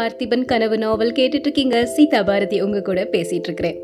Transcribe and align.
பார்த்திபன் 0.00 0.44
கனவு 0.50 0.76
நாவல் 0.82 1.16
கேட்டுட்டு 1.16 1.46
இருக்கீங்க 1.46 1.78
சீதா 1.94 2.20
பாரதி 2.28 2.58
உங்க 2.64 2.78
கூட 2.86 3.00
பேசிட்டு 3.14 3.48
இருக்கிறேன் 3.48 3.78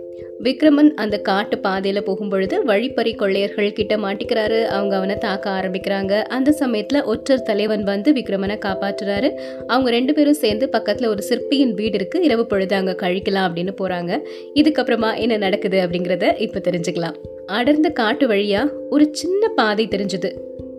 விக்ரமன் 0.45 0.89
அந்த 1.03 1.17
காட்டு 1.29 1.57
பாதையில் 1.65 2.05
போகும்பொழுது 2.07 2.57
வழிப்பறி 2.65 3.13
கொள்ளையர்கள் 3.21 3.75
கிட்ட 3.79 3.95
மாட்டிக்கிறாரு. 4.05 4.61
அவங்க 4.77 4.95
அவனை 4.97 5.17
தாக்க 5.25 5.47
ஆரம்பிக்கிறாங்க. 5.51 6.13
அந்த 6.37 6.53
சமயத்தில் 6.61 7.07
ஒற்றர் 7.13 7.45
தலைவன் 7.49 7.85
வந்து 7.85 8.13
விக்ரமனை 8.19 8.57
காப்பாற்றுறாரு. 8.67 9.31
அவங்க 9.67 9.91
ரெண்டு 9.97 10.15
பேரும் 10.15 10.41
சேர்ந்து 10.43 10.69
பக்கத்தில் 10.69 11.09
ஒரு 11.09 11.25
சிற்பியின் 11.29 11.75
வீடு 11.81 11.99
இருக்குது 11.99 12.27
இரவு 12.29 12.47
பொழுது 12.47 12.77
அங்கே 12.81 12.95
கழிக்கலாம் 13.05 13.49
அப்படின்னு 13.49 13.75
போகிறாங்க 13.83 14.21
இதுக்கப்புறமா 14.63 15.13
என்ன 15.25 15.37
நடக்குது 15.37 15.81
அப்படிங்கிறத 15.85 16.35
இப்போ 16.47 16.61
தெரிஞ்சுக்கலாம். 16.69 17.19
அடர்ந்த 17.59 17.91
காட்டு 18.03 18.27
வழியாக 18.27 18.73
ஒரு 18.91 19.07
சின்ன 19.13 19.53
பாதை 19.61 19.87
தெரிஞ்சுது. 19.97 20.33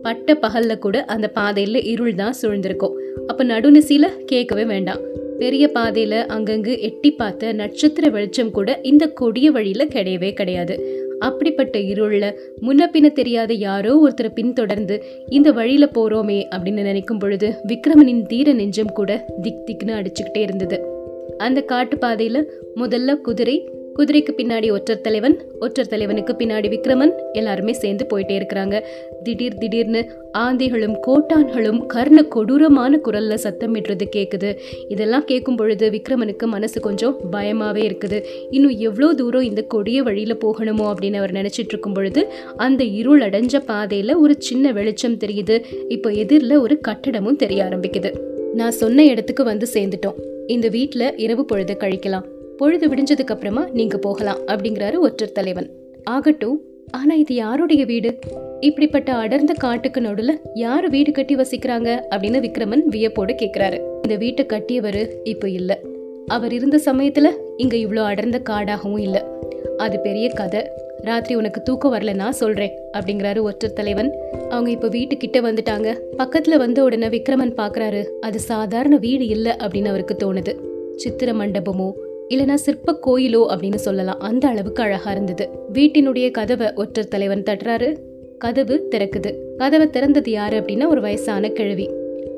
பட்ட 0.07 0.35
பகலில் 0.35 0.83
கூட 0.87 0.97
அந்த 1.15 1.27
பாதையில் 1.27 1.81
இருள் 1.93 2.19
தான் 2.23 2.35
சூழ்ந்திருக்கும். 2.41 2.97
அப்போ 3.27 3.43
நடுநிசையில 3.43 4.07
கேட்கவே 4.25 4.63
வேண்டாம். 4.63 5.01
பெரிய 5.39 5.69
பாதையில 5.73 6.13
அங்கங்கு 6.27 6.79
எட்டி 6.79 7.11
பார்த்த 7.11 7.51
நட்சத்திர 7.51 8.09
வெளிச்சம் 8.09 8.51
கூட 8.51 8.79
இந்த 8.83 9.07
கொடிய 9.07 9.51
வழியில 9.51 9.85
கிடையவே 9.85 10.33
கிடையாது. 10.33 11.05
அப்படிப்பட்ட 11.19 11.79
இருள்ல 11.79 12.33
முன்ன 12.61 12.87
பின்ன 12.93 13.11
தெரியாத 13.11 13.53
யாரோ 13.53 14.07
ஒருத்தரை 14.07 14.29
பின்தொடர்ந்து 14.29 15.03
இந்த 15.29 15.51
வழியில 15.51 15.89
போறோமே 15.93 16.43
அப்படின்னு 16.55 16.81
நினைக்கும் 16.81 17.17
பொழுது 17.17 17.53
விக்ரமனின் 17.67 18.25
தீர 18.25 18.53
நெஞ்சம் 18.53 18.91
கூட 18.91 19.25
திக் 19.41 19.63
திக்னு 19.65 19.89
அடிச்சுக்கிட்டே 19.89 20.37
இருந்தது. 20.37 20.85
அந்த 21.37 21.61
காட்டு 21.61 21.95
பாதையில 21.95 22.43
முதல்ல 22.75 23.15
குதிரை 23.15 23.69
குதிரைக்கு 23.97 24.31
பின்னாடி 24.37 24.71
ஒற்றர் 24.71 25.01
தலைவன் 25.01 25.35
ஒற்றர் 25.59 25.87
தலைவனுக்கு 25.87 26.33
பின்னாடி 26.39 26.67
விக்ரமன் 26.73 27.13
எல்லாருமே 27.33 27.73
சேர்ந்து 27.73 28.05
போயிட்டே 28.11 28.35
இருக்கிறாங்க. 28.39 28.75
திடீர் 29.23 29.57
திடீர்னு 29.57 30.01
ஆந்தைகளும் 30.37 30.95
கோட்டான்களும் 31.07 31.79
கர்ண 31.85 32.23
கொடூரமான 32.23 32.99
குரல்ல 33.03 33.37
சத்தமிடுறது 33.45 34.05
கேட்குது 34.15 34.55
இதெல்லாம் 34.87 35.25
கேட்கும் 35.25 35.55
பொழுது 35.55 35.89
விக்ரமனுக்கு 35.89 36.45
மனசு 36.45 36.81
கொஞ்சம் 36.81 37.17
பயமாவே 37.31 37.83
இருக்குது. 37.89 38.19
இன்னும் 38.51 38.75
எவ்வளோ 38.77 39.13
தூரம் 39.13 39.41
இந்த 39.41 39.61
கொடிய 39.61 40.03
வழியில 40.03 40.37
போகணுமோ 40.45 40.93
அப்படின்னு 40.93 41.15
அவர் 41.15 41.31
நினைச்சிட்டு 41.31 41.73
இருக்கும் 41.75 41.93
பொழுது 41.93 42.33
அந்த 42.57 42.83
இருள் 42.83 43.21
அடைஞ்ச 43.21 43.63
பாதையில 43.67 44.15
ஒரு 44.15 44.35
சின்ன 44.39 44.71
வெளிச்சம் 44.71 45.19
தெரியுது. 45.25 45.57
இப்போ 45.87 46.09
எதிரில் 46.09 46.57
ஒரு 46.57 46.79
கட்டடமும் 46.87 47.35
தெரிய 47.35 47.63
ஆரம்பிக்குது. 47.63 48.11
நான் 48.53 48.71
சொன்ன 48.71 49.05
இடத்துக்கு 49.05 49.43
வந்து 49.43 49.67
சேர்ந்துட்டோம். 49.73 50.17
இந்த 50.47 50.67
வீட்டில் 50.67 51.13
இரவு 51.17 51.45
பொழுது 51.45 51.77
கழிக்கலாம். 51.79 52.27
பொழுது 52.57 52.87
விடிஞ்சதுக்கு 52.87 53.33
அப்புறமா 53.33 53.67
நீங்க 53.73 53.97
போகலாம் 53.97 54.37
அப்படிங்கிறாரு 54.47 54.97
ஒற்றர் 54.99 55.31
தலைவன். 55.31 55.69
ஆகட்டும் 56.03 56.61
ஆனா 56.91 57.15
இது 57.15 57.35
யாருடைய 57.35 57.85
வீடு? 57.85 58.19
இப்படிப்பட்ட 58.59 59.13
அடர்ந்த 59.13 59.53
காட்டுக்கு 59.53 60.01
நடுல 60.01 60.29
யாரு 60.53 60.89
வீடு 60.89 61.11
கட்டி 61.11 61.35
வசிக்கிறாங்க 61.35 61.99
அப்படின்னு 62.09 62.39
விக்ரமன் 62.39 62.83
வியப்போடு 62.85 63.33
கேக்குறாரு. 63.33 63.77
இந்த 64.01 64.15
வீட்டை 64.15 64.45
கட்டியவர் 64.45 65.09
இப்ப 65.23 65.49
இல்ல. 65.49 65.79
அவர் 66.27 66.53
இருந்த 66.53 66.79
சமயத்துல 66.85 67.29
இங்க 67.57 67.77
இவ்வளோ 67.77 68.03
அடர்ந்த 68.03 68.41
காடாகவும் 68.49 68.99
இல்ல. 68.99 69.27
அது 69.77 69.99
பெரிய 69.99 70.29
கதை. 70.29 70.69
ராத்திரி 71.01 71.35
உனக்கு 71.35 71.61
தூக்கம் 71.61 71.93
வரலன்னா 71.93 72.29
சொல்றேன் 72.29 72.79
அப்படிங்கிறாரு 72.97 73.41
ஒற்றர் 73.41 73.73
தலைவன். 73.73 74.11
அவங்க 74.49 74.69
இப்ப 74.69 74.87
வீட்டுக்கிட்ட 74.87 75.41
வந்துட்டாங்க. 75.51 75.97
பக்கத்துல 76.17 76.57
வந்த 76.57 76.83
உடனே 76.83 77.07
விக்ரமன் 77.07 77.53
பாக்குறாரு 77.57 78.03
அது 78.03 78.39
சாதாரண 78.39 78.97
வீடு 78.97 79.27
இல்ல 79.27 79.55
அப்படின்னு 79.59 79.87
அவருக்கு 79.87 80.15
தோணுது. 80.19 80.55
சித்திர 80.95 81.33
மண்டபமோ 81.33 81.91
இல்லைனா 82.29 82.53
சிற்ப 82.53 82.99
கோயிலோ 83.07 83.55
அப்படின்னு 83.55 83.75
சொல்லலாம். 83.75 84.19
அந்த 84.19 84.47
அளவுக்கு 84.47 84.83
அழகா 84.83 85.11
இருந்தது. 85.11 85.49
வீட்டினுடைய 85.73 86.31
கதவை 86.31 86.73
ஒற்றர் 86.75 87.07
தலைவன் 87.07 87.43
தட்டுறாரு. 87.43 87.97
கதவு 88.37 88.87
திறக்குது. 88.91 89.35
கதவை 89.57 89.87
திறந்தது 89.87 90.29
யாரு 90.29 90.59
அப்படின்னா 90.59 90.87
ஒரு 90.87 91.01
வயசான 91.01 91.49
கிழவி. 91.49 91.89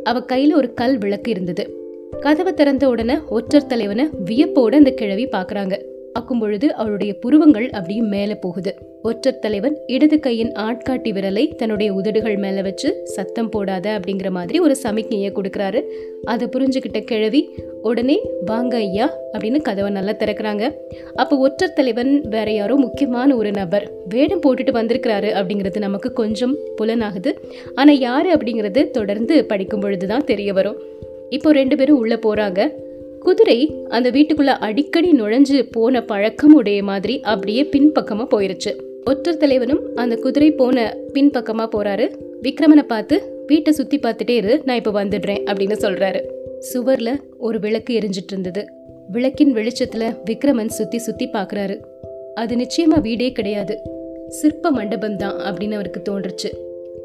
அவ 0.03 0.19
கையில 0.19 0.53
ஒரு 0.53 0.73
கல் 0.73 0.97
விளக்கு 0.97 1.31
இருந்தது. 1.31 1.73
கதவை 2.19 2.53
திறந்த 2.53 2.89
உடனே 2.89 3.17
ஒற்றர் 3.29 3.65
தலைவனை 3.65 4.09
வியப்போட 4.25 4.75
அந்த 4.75 4.91
கிழவி 4.91 5.25
பாக்குறாங்க. 5.25 5.88
பார்க்கும் 6.13 6.39
பொழுது 6.39 6.73
அவருடைய 6.73 7.13
புருவங்கள் 7.13 7.69
அப்படியே 7.69 8.01
மேல 8.01 8.35
போகுது. 8.35 8.75
ஒற்றர் 9.03 9.39
தலைவன் 9.39 9.75
இடது 9.87 10.19
கையின் 10.19 10.51
ஆட்காட்டி 10.51 11.11
விரலை 11.11 11.55
தன்னுடைய 11.55 11.93
உதடுகள் 11.93 12.37
மேல 12.37 12.61
வச்சு 12.61 13.01
சத்தம் 13.03 13.49
போடாத 13.49 13.99
அப்படிங்கிற 13.99 14.29
மாதிரி 14.29 14.59
ஒரு 14.59 14.75
சமிக்ஞையை 14.83 15.29
கொடுக்கறாரு. 15.31 15.81
அதை 16.23 16.47
புரிஞ்சுக்கிட்ட 16.47 17.03
கிழவி 17.03 17.49
உடனே 17.81 18.21
வாங்க 18.45 18.77
ஐயா 18.77 19.13
அப்படின்னு 19.33 19.61
கதவை 19.61 19.91
நல்லா 19.91 20.11
திறக்கிறாங்க. 20.11 20.73
அப்போ 21.15 21.37
ஒற்றர் 21.37 21.73
தலைவன் 21.73 22.21
வேற 22.29 22.51
யாரோ 22.51 22.75
முக்கியமான 22.75 23.35
ஒரு 23.35 23.51
நபர் 23.51 23.91
வேடம் 24.09 24.41
போட்டுட்டு 24.41 24.71
வந்திருக்கிறாரு 24.71 25.31
அப்படிங்கிறது 25.39 25.77
நமக்கு 25.77 26.13
கொஞ்சம் 26.13 26.55
புலனாகுது. 26.81 27.33
ஆனா 27.75 27.91
யாரு 27.91 28.33
அப்படிங்கிறது 28.35 28.91
தொடர்ந்து 28.91 29.45
படிக்கும் 29.45 29.79
பொழுதுதான் 29.79 30.25
தெரிய 30.25 30.53
வரும். 30.53 30.79
இப்போ 31.29 31.51
ரெண்டு 31.51 31.75
பேரும் 31.75 31.97
உள்ள 31.97 32.15
போறாங்க. 32.15 32.69
குதிரை 33.19 33.85
அந்த 33.89 34.11
வீட்டுக்குள்ள 34.11 34.45
அடிக்கடி 34.45 35.11
நுழைஞ்சு 35.11 35.71
போன 35.71 36.03
பழக்கம் 36.03 36.53
உடைய 36.53 36.83
மாதிரி 36.83 37.21
அப்படியே 37.21 37.63
பின்பக்கமா 37.63 38.27
போயிருச்சு. 38.31 38.75
ஒற்றர் 39.05 39.37
தலைவனும் 39.37 39.95
அந்த 39.95 40.15
குதிரை 40.15 40.51
போன 40.51 40.97
பின்பக்கமா 41.13 41.69
போறாரு. 41.75 42.15
விக்ரமனை 42.41 42.81
பார்த்து 42.81 43.43
வீட்டை 43.47 43.73
சுத்தி 43.73 43.99
பார்த்துட்டே 43.99 44.29
இரு 44.29 44.61
நான் 44.65 44.75
இப்ப 44.75 45.03
வந்துடுறேன் 45.03 45.43
அப்படின்னு 45.45 45.75
சொல்றாரு. 45.81 46.21
சுவர்ல 46.73 47.15
ஒரு 47.37 47.59
விளக்கு 47.59 47.97
எரிஞ்சிட்டு 47.97 48.31
இருந்தது. 48.31 48.67
விளக்கின் 49.11 49.53
வெளிச்சத்துல 49.53 50.17
விக்ரமன் 50.25 50.67
சுத்தி 50.67 50.97
சுத்தி 50.97 51.27
பாக்குறாரு. 51.27 51.79
அது 52.33 52.55
நிச்சயமா 52.55 53.01
வீடே 53.01 53.31
கிடையாது. 53.31 53.81
சிற்ப 54.27 54.71
மண்டபம் 54.71 55.17
தான் 55.17 55.35
அப்படின்னு 55.35 55.71
அவருக்கு 55.71 56.01
தோன்றுச்சு. 56.09 56.53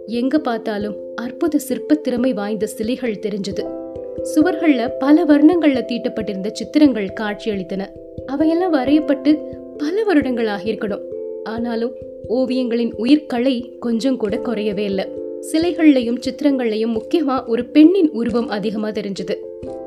எங்க 0.06 0.38
பார்த்தாலும் 0.38 0.96
அற்புத 1.14 1.58
சிற்ப 1.58 1.94
திறமை 1.94 2.32
வாய்ந்த 2.32 2.66
சிலைகள் 2.66 3.22
தெரிஞ்சது. 3.22 3.83
சுவர்கள்ல 4.22 4.90
பல 4.98 5.24
வர்ணங்கள்ல 5.24 5.84
தீட்டப்பட்டிருந்த 5.84 6.50
சித்திரங்கள் 6.52 7.12
காட்சியளித்தன. 7.20 7.86
அவையெல்லாம் 8.26 8.74
வரையப்பட்டு 8.74 9.38
பல 9.76 10.04
வருடங்கள் 10.04 10.46
ஆகியிருக்கணும் 10.46 11.00
ஆனாலும் 11.44 11.94
ஓவியங்களின் 12.28 12.94
உயிர்கலை 12.98 13.78
கொஞ்சம் 13.78 14.16
கூட 14.16 14.36
குறையவே 14.36 14.78
இல்லை. 14.78 15.04
சிலைகள்லையும் 15.52 16.20
சித்திரங்கள்லையும் 16.20 16.98
முக்கியமா 16.98 17.46
ஒரு 17.46 17.64
பெண்ணின் 17.64 18.10
உருவம் 18.10 18.48
அதிகமா 18.48 18.88
தெரிஞ்சது. 18.88 19.36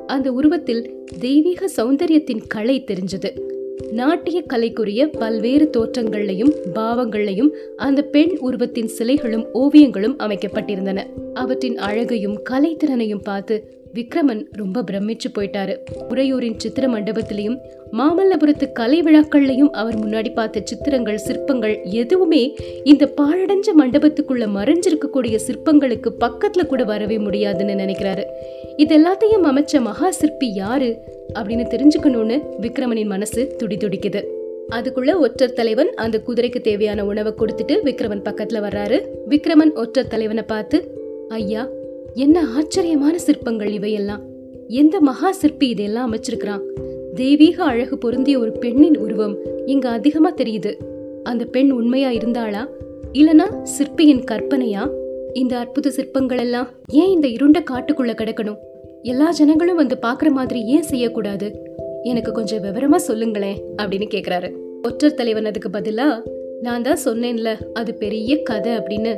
அந்த 0.08 0.32
உருவத்தில் 0.32 1.04
தெய்வீக 1.20 1.70
சௌந்தரியத்தின் 1.78 2.42
கலை 2.48 2.84
தெரிஞ்சது. 2.84 3.42
நாட்டிய 3.92 4.42
கலைக்குரிய 4.42 5.10
பல்வேறு 5.10 5.70
தோற்றங்கள்லையும் 5.78 6.54
பாவங்கள்லையும் 6.76 7.50
அந்த 7.76 8.02
பெண் 8.02 8.38
உருவத்தின் 8.40 8.90
சிலைகளும் 9.00 9.46
ஓவியங்களும் 9.54 10.16
அமைக்கப்பட்டிருந்தன. 10.18 11.02
அவற்றின் 11.34 11.78
அழகையும் 11.78 12.44
கலைத்திறனையும் 12.50 13.24
பார்த்து 13.24 13.77
விக்ரமன் 13.94 14.46
ரொம்ப 14.52 14.84
பிரமிச்சு 14.92 15.30
போயிட்டாரு. 15.38 15.78
உறையூரின் 16.10 16.58
சித்திர 16.58 16.88
மண்டபத்திலையும் 16.88 17.58
மாமல்லபுரத்து 17.92 18.72
கலை 18.72 19.02
விழாக்கள்லையும் 19.02 19.70
அவர் 19.70 20.00
முன்னாடி 20.00 20.34
பார்த்த 20.34 20.62
சித்திரங்கள் 20.64 21.18
சிற்பங்கள் 21.18 21.82
எதுவுமே 21.84 22.56
இந்த 22.84 23.14
பாழடைஞ்ச 23.22 23.68
மண்டபத்துக்குள்ள 23.80 24.48
மறைஞ்சிருக்கக்கூடிய 24.58 25.40
சிற்பங்களுக்கு 25.48 26.12
பக்கத்துல 26.20 26.66
கூட 26.66 26.84
வரவே 26.84 27.18
முடியாதுன்னு 27.18 27.74
நினைக்கிறாரு. 27.74 28.24
இது 28.78 28.98
எல்லாத்தையும் 28.98 29.44
அமைச்ச 29.44 29.82
மகா 29.82 30.12
சிற்பி 30.12 30.54
யாரு 30.54 30.98
அப்படின்னு 31.34 31.66
தெரிஞ்சுக்கணும்னு 31.74 32.42
விக்ரமனின் 32.62 33.06
மனசு 33.06 33.48
துடி 33.58 33.78
துடிக்குது. 33.78 34.24
அதுக்குள்ள 34.76 35.20
ஒற்றர் 35.20 35.54
தலைவன் 35.54 35.94
அந்த 35.94 36.22
குதிரைக்கு 36.28 36.62
தேவையான 36.62 37.06
உணவை 37.06 37.34
கொடுத்துட்டு 37.38 37.76
விக்ரமன் 37.84 38.26
பக்கத்துல 38.30 38.62
வர்றாரு. 38.68 39.02
விக்ரமன் 39.30 39.74
ஒற்றர் 39.74 40.08
தலைவனை 40.08 40.44
பார்த்து 40.44 40.96
ஐயா 41.30 41.70
என்ன 42.18 42.48
ஆச்சரியமான 42.56 43.18
சிற்பங்கள் 43.18 43.72
இவையெல்லாம். 43.72 44.22
எந்த 44.68 45.00
மகா 45.00 45.32
சிற்பி 45.32 45.68
இதெல்லாம் 45.68 46.14
அமைச்சிருக்கிறான்? 46.14 46.62
தெய்வீக 47.16 47.64
அழகு 47.64 47.98
பொருந்திய 47.98 48.40
ஒரு 48.40 48.52
பெண்ணின் 48.52 48.98
உருவம் 48.98 49.38
இங்க 49.66 49.90
அதிகமா 49.90 50.32
தெரியுது. 50.32 50.74
அந்த 51.24 51.46
பெண் 51.46 51.72
உண்மையா 51.72 52.10
இருந்தாளா? 52.10 52.68
இல்லனா 53.14 53.62
சிற்பியின் 53.62 54.24
கற்பனையா? 54.32 54.90
இந்த 55.34 55.58
அற்புத 55.58 55.90
சிற்பங்கள் 55.90 56.38
எல்லாம் 56.38 56.68
ஏன் 56.92 57.10
இந்த 57.10 57.28
இருண்ட 57.28 57.64
காட்டுக்குள்ள 57.72 58.14
கிடக்கணும்? 58.14 58.58
எல்லா 59.02 59.32
ஜனங்களும் 59.32 59.76
வந்து 59.76 59.98
பாக்குற 60.02 60.30
மாதிரி 60.30 60.66
ஏன் 60.66 60.84
செய்யக்கூடாது? 60.84 61.76
எனக்கு 62.04 62.32
கொஞ்சம் 62.32 62.64
விவரமா 62.64 62.96
சொல்லுங்களேன் 62.96 63.58
அப்படின்னு 63.82 64.08
கேக்குறாரு. 64.14 64.54
ஒற்றர் 64.84 65.14
தலைவன் 65.14 65.46
அதுக்கு 65.46 65.70
பதிலா 65.70 66.28
நான் 66.62 66.82
தான் 66.82 66.98
சொன்னேன்ல 67.06 67.56
அது 67.74 67.94
பெரிய 67.94 68.42
கதை 68.42 68.72
அப்படின்னு. 68.72 69.16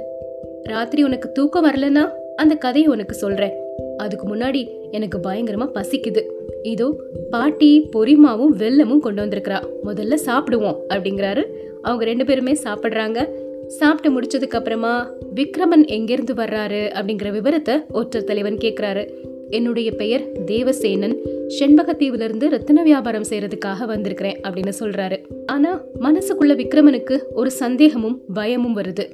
ராத்திரி 0.63 1.04
உனக்கு 1.04 1.31
தூக்கம் 1.31 1.72
வரலனா? 1.72 2.18
அந்த 2.40 2.56
கதையை 2.56 2.92
உனக்கு 2.92 3.16
சொல்றேன். 3.16 3.54
அதுக்கு 3.98 4.36
முன்னாடி 4.36 4.62
எனக்கு 4.92 5.18
பயங்கரமா 5.18 5.68
பசிக்குது. 5.74 6.22
இதோ 6.64 6.88
பாட்டி 7.30 7.90
பொரிமாவும் 7.96 8.54
வெல்லமும் 8.58 9.00
கொண்டு 9.00 9.22
வந்திருக்கிறா. 9.26 9.58
முதல்ல 9.86 10.18
சாப்பிடுவோம் 10.26 10.78
அப்படிங்கிறாரு. 10.90 11.44
அவங்க 11.82 12.06
ரெண்டு 12.06 12.26
பேருமே 12.26 12.54
சாப்பிட்றாங்க. 12.64 13.20
சாப்பிட்டு 13.68 14.22
முடிச்சதுக்கு 14.22 14.60
அப்புறமா 14.60 15.12
விக்ரமன் 15.36 15.86
எங்கிருந்து 15.86 16.34
வர்றாரு 16.34 16.82
அப்படிங்கிற 17.00 17.32
விவரத்தை 17.32 17.76
ஒற்றர் 17.92 18.24
தலைவன் 18.24 18.56
கேட்குறாரு 18.56 19.04
என்னுடைய 19.50 19.92
பெயர் 19.92 20.24
தேவசேனன். 20.46 21.16
செண்பகத்தீவுல 21.60 22.22
இருந்து 22.22 22.50
ரத்தின 22.50 22.84
வியாபாரம் 22.84 23.30
செய்யறதுக்காக 23.30 23.86
வந்திருக்கிறேன் 23.86 24.40
அப்படின்னு 24.42 24.72
சொல்றாரு. 24.80 25.18
ஆனா 25.46 25.84
மனசுக்குள்ள 26.00 26.54
விக்ரமனுக்கு 26.54 27.20
ஒரு 27.34 27.52
சந்தேகமும் 27.52 28.22
பயமும் 28.34 28.78
வருது. 28.78 29.06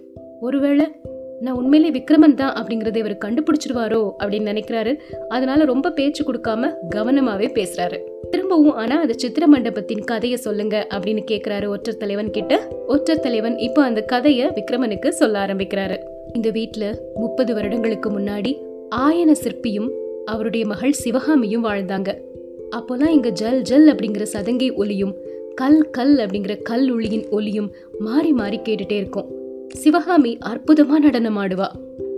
ஒருவேளை 0.41 0.85
நான் 1.41 1.55
உண்மையிலே 1.55 1.99
விக்ரமன் 1.99 2.33
தான் 2.33 2.53
அப்படிங்கறத 2.53 2.95
இவர் 2.95 3.17
கண்டுபிடிச்சிருவாரோ 3.25 4.11
அப்படின்னு 4.19 4.49
நினைக்கிறாரு. 4.51 4.99
அதனால 5.29 5.65
ரொம்ப 5.65 5.91
பேச்சு 5.91 6.33
கொடுக்காம 6.33 6.73
கவனமாவே 6.95 7.47
பேசுறாரு. 7.53 7.99
திரும்பவும் 8.29 8.71
ஆனா 8.71 8.99
அந்த 8.99 9.13
சித்திர 9.17 9.47
மண்டபத்தின் 9.47 10.03
கதையை 10.03 10.37
சொல்லுங்க 10.37 10.87
அப்படின்னு 10.93 11.23
கேக்குறாரு 11.31 11.67
ஒற்றர் 11.67 11.97
தலைவன் 11.97 12.29
கிட்ட. 12.29 12.67
ஒற்றர் 12.87 13.19
தலைவன் 13.19 13.57
இப்போ 13.57 13.83
அந்த 13.83 14.05
கதைய 14.11 14.51
விக்ரமனுக்கு 14.55 15.07
சொல்ல 15.07 15.45
ஆரம்பிக்கிறாரு. 15.45 15.97
இந்த 16.33 16.49
வீட்டுல 16.49 16.97
முப்பது 17.15 17.53
வருடங்களுக்கு 17.53 18.19
முன்னாடி 18.19 18.57
ஆயன 18.95 19.31
சிற்பியும் 19.31 19.89
அவருடைய 20.25 20.65
மகள் 20.65 20.91
சிவகாமியும் 20.91 21.63
வாழ்ந்தாங்க. 21.63 22.17
அப்போலாம் 22.71 23.09
இங்க 23.09 23.29
ஜல் 23.29 23.61
ஜல் 23.61 23.95
அப்படிங்கிற 23.95 24.25
சதங்கை 24.33 24.73
ஒலியும் 24.73 25.15
கல் 25.55 25.89
கல் 25.89 26.17
அப்படிங்கிற 26.17 26.61
கல் 26.61 26.91
ஒளியின் 26.91 27.27
ஒலியும் 27.29 27.73
மாறி 27.99 28.31
மாறி 28.31 28.59
கேட்டுட்டே 28.63 28.91
இருக்கும். 28.91 29.43
சிவகாமி 29.73 30.37
அற்புதமா 30.45 30.99
நடனம் 30.99 31.37
ஆடுவா. 31.37 31.67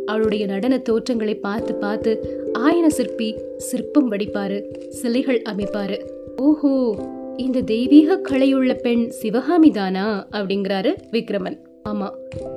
அவளுடைய 0.05 0.45
நடன 0.45 0.77
தோற்றங்களை 0.77 1.35
பார்த்து 1.35 1.75
பார்த்து 1.75 2.41
ஆயன 2.59 2.87
சிற்பி 2.87 3.35
சிற்பம் 3.57 4.11
வடிப்பாரு 4.11 4.87
சிலைகள் 4.89 5.41
அமைப்பாரு. 5.49 6.01
ஓஹோ 6.35 6.95
இந்த 7.37 7.61
தெய்வீக 7.61 8.17
கலையுள்ள 8.17 8.73
பெண் 8.73 9.09
சிவகாமி 9.09 9.71
தானா? 9.71 10.27
அப்படிங்கிறாரு 10.31 10.95
விக்ரமன். 11.11 11.57
ஆமா 11.89 12.09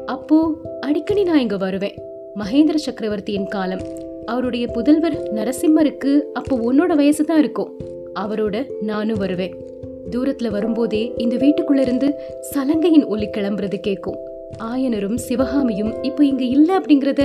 அப்போ 0.06 0.60
அடிக்கடி 0.80 1.22
நான் 1.22 1.40
இங்க 1.40 1.56
வருவேன். 1.56 1.94
மகேந்திர 2.34 2.74
சக்கரவர்த்தியின் 2.74 3.46
காலம். 3.46 3.80
அவருடைய 4.24 4.66
புதல்வர் 4.66 5.22
நரசிம்மருக்கு 5.34 6.20
அப்போ 6.32 6.72
உன்னோட 6.72 6.94
வயசு 6.96 7.24
தான் 7.24 7.38
இருக்கும். 7.38 7.78
அவரோட 8.20 8.66
நானும் 8.80 9.18
வருவேன். 9.18 9.68
தூரத்துல 10.10 10.50
வரும்போதே 10.50 11.12
இந்த 11.16 11.36
வீட்டுக்குள்ள 11.36 11.78
இருந்து 11.78 12.14
சலங்கையின் 12.40 13.04
ஒலி 13.04 13.26
கிளம்புறது 13.26 13.74
கேட்கும் 13.80 14.29
ஆயனரும் 14.58 15.14
சிவகாமியும் 15.14 16.02
இப்போ 16.02 16.24
இங்கே 16.24 16.48
இல்லை 16.48 16.76
அப்படிங்கிறத 16.76 17.22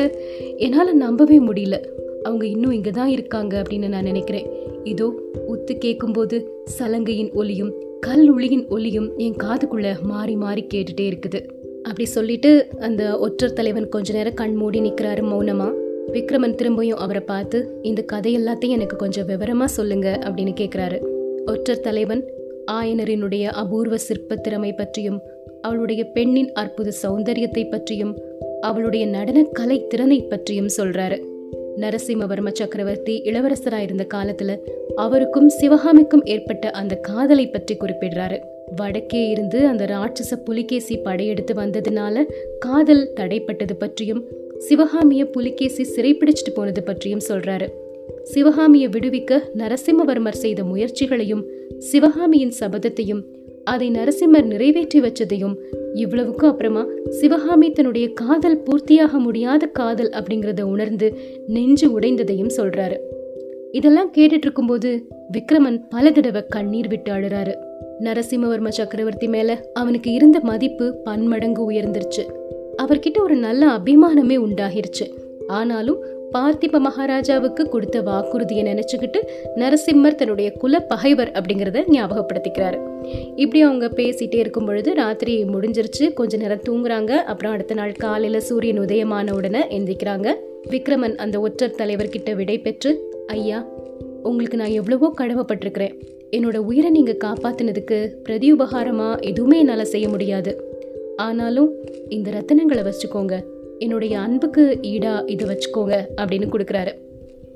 என்னால் 0.57 0.95
நம்பவே 0.95 1.39
முடியல. 1.39 1.77
அவங்க 2.23 2.45
இன்னும் 2.45 2.71
இங்கே 2.71 2.89
தான் 2.89 3.07
இருக்காங்க 3.07 3.61
அப்படின்னு 3.61 3.87
நான் 3.87 4.03
நினைக்கிறேன். 4.03 4.47
இதோ 4.83 5.13
உத்து 5.47 5.77
கேட்கும்போது 5.77 6.63
சலங்கையின் 6.65 7.31
ஒலியும் 7.33 7.73
கல் 7.99 8.33
ஒளியின் 8.33 8.67
ஒலியும் 8.67 9.17
என் 9.17 9.39
காதுக்குள்ளே 9.43 10.01
மாறி 10.01 10.35
மாறி 10.35 10.65
கேட்டுட்டே 10.73 11.05
இருக்குது. 11.11 11.41
அப்படி 11.83 12.05
சொல்லிட்டு 12.05 12.67
அந்த 12.79 13.19
ஒற்றர் 13.19 13.53
தலைவன் 13.53 13.89
கொஞ்ச 13.89 14.13
நேரம் 14.13 14.33
கண் 14.33 14.55
மூடி 14.55 14.79
நிற்கிறாரு 14.79 15.23
மௌனமா. 15.31 15.73
விக்ரமன் 16.11 16.55
திரும்பியும் 16.55 17.01
அவரை 17.03 17.21
பார்த்து 17.21 17.79
இந்த 17.81 18.01
கதை 18.01 18.37
எல்லாத்தையும் 18.37 18.75
எனக்கு 18.77 18.95
கொஞ்சம் 18.95 19.25
விவரமாக 19.25 19.71
சொல்லுங்க 19.71 20.21
அப்படின்னு 20.23 20.53
கேட்குறாரு 20.61 20.97
ஒற்றர் 21.45 21.79
தலைவன் 21.79 22.23
ஆயனரினுடைய 22.71 23.43
அபூர்வ 23.43 23.97
சிற்ப 23.97 24.35
திறமை 24.35 24.73
பற்றியும் 24.73 25.21
அவளுடைய 25.65 26.01
பெண்ணின் 26.15 26.51
அற்புத 26.53 26.93
சௌந்தரியத்தை 27.03 27.63
பற்றியும் 27.69 28.13
அவளுடைய 28.61 29.03
நடன 29.07 29.39
கலை 29.51 29.77
திறனை 29.87 30.19
பற்றியும் 30.23 30.73
சொல்றாரு. 30.77 31.17
நரசிம்மவர்ம 31.81 32.49
சக்கரவர்த்தி 32.53 33.15
இளவரசராயிருந்த 33.25 34.03
காலத்துல 34.13 34.51
அவருக்கும் 34.95 35.49
சிவகாமிக்கும் 35.49 36.25
ஏற்பட்ட 36.25 36.65
அந்த 36.71 36.93
காதலை 37.07 37.45
பற்றி 37.47 37.73
குறிப்பிடுறாரு. 37.75 38.37
வடக்கே 38.75 39.21
இருந்து 39.29 39.59
அந்த 39.67 39.83
ராட்சச 39.85 40.33
புலிகேசி 40.45 40.95
படையெடுத்து 40.97 41.53
வந்ததுனால 41.53 42.25
காதல் 42.59 43.03
தடைப்பட்டது 43.15 43.75
பற்றியும் 43.79 44.21
சிவகாமிய 44.57 45.23
புலிகேசி 45.25 45.83
சிறைப்பிடிச்சிட்டு 45.95 46.53
போனது 46.53 46.83
பற்றியும் 46.83 47.25
சொல்றாரு. 47.29 47.67
சிவகாமியை 48.23 48.87
விடுவிக்க 48.89 49.33
நரசிம்மவர்மர் 49.57 50.41
செய்த 50.43 50.61
முயற்சிகளையும் 50.63 51.43
சிவகாமியின் 51.79 52.55
சபதத்தையும் 52.59 53.23
அதை 53.65 53.91
நரசிம்மர் 53.91 54.45
நிறைவேற்றி 54.45 55.01
வச்சதையும் 55.01 55.55
இவ்வளவுக்கும் 55.93 56.49
அப்புறமா 56.49 56.85
சிவகாமி 57.09 57.71
தன்னுடைய 57.71 58.13
காதல் 58.13 58.63
பூர்த்தியாக 58.63 59.11
முடியாத 59.11 59.65
காதல் 59.65 60.09
அப்படிங்கிறத 60.09 60.61
உணர்ந்து 60.61 61.17
நெஞ்சு 61.47 61.99
உடைந்ததையும் 61.99 62.51
சொல்றாரு. 62.57 62.97
இதெல்லாம் 63.71 64.11
கேட்டுட்டு 64.11 64.43
இருக்கும்போது 64.45 65.07
விக்ரமன் 65.33 65.83
பல 65.89 66.11
தடவை 66.11 66.43
கண்ணீர் 66.47 66.87
விட்டு 66.87 67.11
அழுறாரு. 67.11 67.53
நரசிம்மவர்ம 67.99 68.67
சக்கரவர்த்தி 68.67 69.27
மேல 69.27 69.69
அவனுக்கு 69.73 70.11
இருந்த 70.11 70.39
மதிப்பு 70.39 70.95
பன்மடங்கு 71.03 71.71
உயர்ந்துருச்சு. 71.71 72.23
அவர்கிட்ட 72.83 73.21
ஒரு 73.23 73.35
நல்ல 73.35 73.65
அபிமானமே 73.65 74.37
உண்டாகிருச்சு. 74.37 75.07
ஆனாலும் 75.47 76.05
பார்த்திப 76.35 76.79
மகாராஜாவுக்கு 76.79 77.69
கொடுத்த 77.69 78.01
வாக்குறுதியை 78.01 78.63
நினைச்சுக்கிட்டு 78.65 79.19
நரசிம்மர் 79.55 80.15
தன்னுடைய 80.15 80.51
குல 80.51 80.79
பகைவர் 80.79 81.31
அப்படிங்கிறத 81.31 81.83
ஞாபகப்படுத்திக்கிறாரு. 81.87 82.79
இப்படி 83.35 83.61
அவங்க 83.61 83.91
பேசிட்டே 83.95 84.35
இருக்கும் 84.35 84.65
பொழுது 84.65 84.93
ராத்திரி 84.93 85.43
முடிஞ்சிருச்சு 85.43 86.13
கொஞ்ச 86.13 86.37
நேரம் 86.37 86.65
தூங்குறாங்க. 86.69 87.11
அப்புறம் 87.11 87.51
அடுத்த 87.51 87.73
நாள் 87.73 87.91
காலையில 87.91 88.39
சூரியன் 88.39 88.79
உதயமான 88.79 89.31
உடனே 89.31 89.59
எந்திரிக்கிறாங்க. 89.59 90.27
விக்ரமன் 90.69 91.15
அந்த 91.15 91.39
ஒற்றர் 91.39 91.77
தலைவர்கிட்ட 91.77 92.35
விடை 92.35 92.57
பெற்று 92.59 93.09
ஐயா 93.27 93.65
உங்களுக்கு 94.23 94.57
நான் 94.57 94.77
எவ்வளவோ 94.79 95.13
கடமைப்பட்டிருக்கிறேன். 95.17 95.95
என்னோட 96.31 96.57
உயிரை 96.57 96.89
நீங்க 96.89 97.15
காப்பாத்தினதுக்கு 97.23 97.97
பிரதியுபகாரமாக 98.29 99.19
எதுவுமே 99.21 99.57
என்னால் 99.57 99.85
செய்ய 99.85 100.09
முடியாது. 100.09 100.73
ஆனாலும் 101.15 101.73
இந்த 102.09 102.31
ரத்தினங்களை 102.31 102.83
வச்சுக்கோங்க. 102.87 103.35
என்னுடைய 103.79 104.19
அன்புக்கு 104.19 104.79
ஈடா 104.81 105.29
இதை 105.29 105.47
வச்சுக்கோங்க 105.47 105.95
அப்படின்னு 106.21 106.47
கொடுக்குறாரு. 106.51 106.93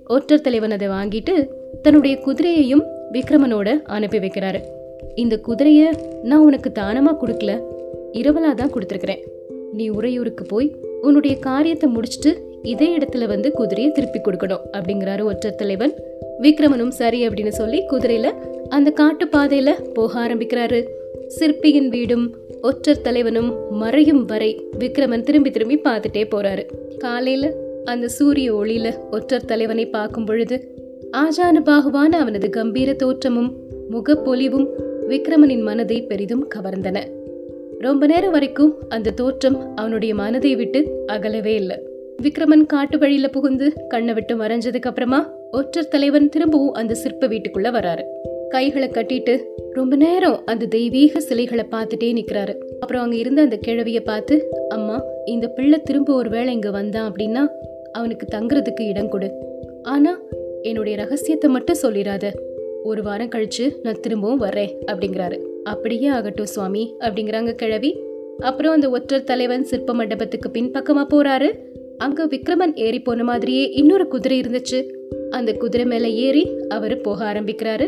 ஒற்றர் 0.07 0.41
தலைவன் 0.41 0.71
அதை 0.71 0.87
வாங்கிட்டு 0.87 1.49
தன்னுடைய 1.81 2.19
குதிரையையும் 2.25 2.83
விக்ரமனோட 3.13 3.81
அனுப்பி 3.83 4.17
வைக்கிறாரு. 4.17 4.59
இந்த 5.15 5.37
குதிரையை 5.37 5.91
நான் 6.23 6.39
உனக்கு 6.39 6.71
தானமாக 6.71 7.27
கொடுக்கல? 7.27 7.61
இரவலாக 8.13 8.53
தான் 8.53 8.71
கொடுத்துருக்குறேன். 8.71 9.23
நீ 9.73 9.89
உறையூருக்கு 9.89 10.45
போய் 10.45 10.75
உன்னுடைய 11.01 11.37
காரியத்தை 11.37 11.89
முடிச்சுட்டு 11.95 12.31
இதே 12.63 12.97
இடத்துல 12.97 13.27
வந்து 13.27 13.51
குதிரையை 13.51 13.91
திருப்பி 13.91 14.19
கொடுக்கணும் 14.19 14.65
அப்படிங்கிறாரு 14.71 15.23
ஒற்றர் 15.23 15.55
தலைவன். 15.55 15.93
விக்ரமனும் 16.41 16.89
சரி 16.89 17.27
அப்படின்னு 17.27 17.47
சொல்லி 17.47 17.85
குதிரையில் 17.85 18.33
அந்த 18.69 18.91
காட்டு 18.91 19.27
பாதையில் 19.27 19.75
போக 19.93 20.27
ஆரம்பிக்கிறாரு. 20.27 20.85
சிற்பியின் 21.29 21.89
வீடும் 21.89 22.35
ஒற்றர் 22.61 23.01
தலைவனும் 23.01 23.49
மறையும் 23.69 24.25
வரை 24.25 24.69
விக்ரமன் 24.79 25.23
திரும்பி 25.23 25.51
திரும்பி 25.51 25.77
பார்த்துட்டே 25.77 26.25
போறாரு. 26.31 26.63
காலையில 26.97 27.53
அந்த 27.83 28.07
சூரிய 28.07 28.55
ஒளியில 28.55 28.87
ஒற்றர் 29.11 29.45
தலைவனை 29.45 29.85
பார்க்கும் 29.85 30.25
பொழுது 30.25 30.57
ஆஜான 31.11 31.61
பாகுவான 31.65 32.17
அவனது 32.19 32.49
கம்பீர 32.49 32.93
தோற்றமும் 32.93 33.55
முகப்பொலிவும் 33.91 34.67
விக்ரமனின் 35.09 35.61
மனதை 35.61 36.01
பெரிதும் 36.01 36.47
கவர்ந்தன. 36.55 36.97
ரொம்ப 37.79 38.05
நேரம் 38.05 38.31
வரைக்கும் 38.31 38.75
அந்த 38.89 39.11
தோற்றம் 39.11 39.75
அவனுடைய 39.75 40.15
மனதை 40.15 40.55
விட்டு 40.55 41.03
அகலவே 41.07 41.55
இல்லை. 41.55 41.77
விக்ரமன் 42.21 42.65
காட்டு 42.65 42.97
வழியில 42.97 43.27
புகுந்து 43.27 43.73
கண்ணை 43.87 44.13
விட்டு 44.13 44.35
மறைஞ்சதுக்கு 44.35 44.89
அப்புறமா 44.91 45.33
ஒற்றர் 45.51 45.87
தலைவன் 45.87 46.29
திரும்பவும் 46.29 46.73
அந்த 46.73 46.93
சிற்ப 46.93 47.27
வீட்டுக்குள்ள 47.27 47.69
வராரு. 47.77 48.03
கைகளை 48.49 48.87
கட்டிட்டு 48.87 49.43
ரொம்ப 49.73 49.95
நேரம் 49.95 50.45
அந்த 50.45 50.65
தெய்வீக 50.65 51.19
சிலைகளை 51.19 51.65
பார்த்துட்டே 51.71 52.09
நிற்கிறாரு 52.17 52.53
அப்புறம் 52.79 53.01
அங்கே 53.01 53.17
இருந்த 53.17 53.41
அந்த 53.41 53.59
கிழவியை 53.67 53.99
பார்த்து 53.99 54.35
அம்மா 54.69 55.03
இந்த 55.25 55.47
பிள்ளை 55.47 55.79
திரும்ப 55.81 56.13
ஒரு 56.13 56.29
வேளை 56.29 56.53
இங்கே 56.53 56.69
வந்தான் 56.69 57.11
அப்படின்னா 57.11 57.47
அவனுக்கு 57.91 58.25
தங்குறதுக்கு 58.31 58.81
இடம் 58.81 59.09
கொடு. 59.09 59.29
ஆனால் 59.83 60.19
என்னுடைய 60.61 60.97
ரகசியத்தை 60.97 61.49
மட்டும் 61.49 61.81
சொல்லிடாத. 61.81 62.31
ஒரு 62.83 63.03
வாரம் 63.03 63.29
கழிச்சு 63.29 63.75
நான் 63.83 63.99
திரும்பவும் 63.99 64.41
வரேன் 64.41 64.73
அப்படிங்கிறாரு. 64.91 65.37
அப்படியே 65.63 66.07
ஆகட்டும் 66.07 66.45
சுவாமி 66.45 66.95
அப்படிங்கிறாங்க 66.99 67.53
கிழவி. 67.55 67.91
அப்புறம் 68.39 68.71
அந்த 68.71 68.89
ஒற்றர் 68.89 69.23
தலைவன் 69.23 69.63
சிற்ப 69.63 69.93
மண்டபத்துக்கு 69.93 70.49
பின்பக்கமாக 70.49 71.07
போறாரு. 71.15 71.49
அங்க 71.97 72.27
விக்ரமன் 72.27 72.75
ஏறி 72.75 72.99
போன 72.99 73.23
மாதிரியே 73.23 73.69
இன்னொரு 73.71 74.07
குதிரை 74.07 74.39
இருந்துச்சு. 74.39 74.79
அந்த 75.29 75.53
குதிரை 75.53 75.85
மேல 75.85 76.07
ஏறி 76.07 76.43
அவர் 76.69 77.01
போக 77.01 77.33
ஆரம்பிக்கிறாரு. 77.33 77.87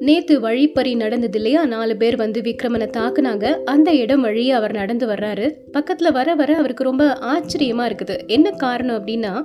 நேத்து 0.00 0.40
வழிப்பறி 0.40 0.94
நடந்தது 0.94 1.36
இல்லையா 1.36 1.66
நாலு 1.66 1.96
பேர் 1.96 2.16
வந்து 2.16 2.40
விக்ரமனை 2.40 2.90
தாக்குனாங்க. 2.96 3.44
அந்த 3.64 3.92
இடம் 3.94 4.20
வழியே 4.20 4.50
அவர் 4.50 4.72
நடந்து 4.72 5.06
வர்றாரு. 5.06 5.54
பக்கத்துல 5.72 6.12
வர 6.12 6.34
வர 6.34 6.56
அவருக்கு 6.56 6.84
ரொம்ப 6.84 7.18
ஆச்சரியமா 7.20 7.90
இருக்குது. 7.90 8.26
என்ன 8.26 8.50
காரணம் 8.50 9.04
அப்படின்னா 9.04 9.44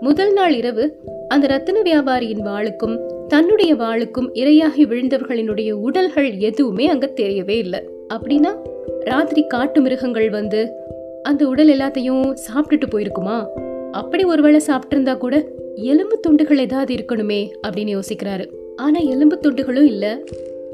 முதல் 0.00 0.32
நாள் 0.32 0.54
இரவு 0.54 0.98
அந்த 1.28 1.46
ரத்தின 1.46 1.80
வியாபாரியின் 1.80 2.42
வாளுக்கும் 2.44 3.26
தன்னுடைய 3.28 3.74
வாளுக்கும் 3.74 4.28
இரையாகி 4.32 4.84
விழுந்தவர்களினுடைய 4.84 5.70
உடல்கள் 5.70 6.36
எதுவுமே 6.36 6.86
அங்க 6.86 7.12
தெரியவே 7.16 7.56
இல்லை. 7.56 7.88
அப்படின்னா 8.14 8.56
ராத்திரி 9.00 9.46
காட்டு 9.46 9.80
மிருகங்கள் 9.80 10.30
வந்து 10.30 10.72
அந்த 11.22 11.48
உடல் 11.48 11.68
எல்லாத்தையும் 11.68 12.34
சாப்பிட்டுட்டு 12.48 12.88
போயிருக்குமா? 12.90 13.46
அப்படி 13.90 14.24
ஒருவேளை 14.24 14.60
சாப்பிட்டிருந்தா 14.66 15.16
கூட 15.16 15.46
எலும்பு 15.74 16.20
துண்டுகள் 16.20 16.58
ஏதாவது 16.58 16.94
இருக்கணுமே 16.94 17.50
அப்படின்னு 17.68 17.98
யோசிக்கிறாரு. 17.98 18.58
ஆனா 18.80 18.98
எலும்பு 18.98 19.38
துண்டுகளும் 19.42 19.86
இல்ல. 19.86 20.18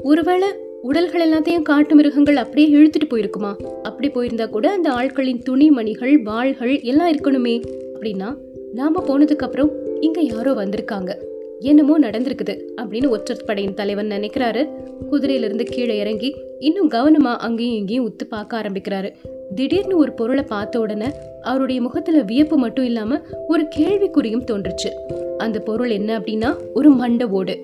ஒருவேளை 0.03 0.47
உடல்கள் 0.81 1.23
எல்லாத்தையும் 1.29 1.61
காட்டு 1.61 1.95
மிருகங்கள் 1.95 2.35
அப்படியே 2.35 2.67
இழுத்துட்டு 2.75 3.07
போயிருக்குமா? 3.09 3.51
அப்படி 3.83 4.09
போயிருந்தா 4.09 4.49
கூட 4.49 4.71
அந்த 4.71 4.89
ஆட்களின் 4.89 5.41
துணிமணிகள் 5.43 6.21
வாள்கள் 6.21 6.81
எல்லாம் 6.81 7.11
இருக்கணுமே 7.11 7.55
அப்படின்னா 7.93 8.35
நாம 8.73 9.03
போனதுக்கு 9.07 9.45
அப்புறம் 9.47 9.71
இங்க 9.99 10.21
யாரோ 10.21 10.51
வந்திருக்காங்க. 10.51 11.11
என்னமோ 11.59 11.99
நடந்திருக்குது 11.99 12.55
அப்படின்னு 12.81 13.09
ஒற்றர் 13.09 13.43
படையின் 13.45 13.73
தலைவன் 13.73 14.07
நினைக்கிறாரு. 14.07 14.69
குதிரையிலிருந்து 15.11 15.63
கீழே 15.63 15.97
இறங்கி 15.97 16.35
இன்னும் 16.59 16.89
கவனமா 16.89 17.35
அங்கேயும் 17.37 17.75
இங்கேயும் 17.75 18.09
உத்து 18.09 18.27
பார்க்க 18.29 18.61
ஆரம்பிக்கிறாரு. 18.61 19.11
திடீர்னு 19.55 19.97
ஒரு 19.97 20.11
பொருளை 20.13 20.43
பார்த்த 20.43 20.79
உடனே 20.79 21.07
அவருடைய 21.41 21.81
முகத்துல 21.81 22.21
வியப்பு 22.21 22.57
மட்டும் 22.57 22.85
இல்லாம 22.85 23.21
ஒரு 23.47 23.67
கேள்விக்குறியும் 23.75 24.45
தோன்றுச்சு. 24.51 24.91
அந்த 25.37 25.59
பொருள் 25.59 25.89
என்ன 25.89 26.19
அப்படின்னா 26.19 26.55
ஒரு 26.73 26.91
மண்ட 26.93 27.23
ஓடு. 27.29 27.57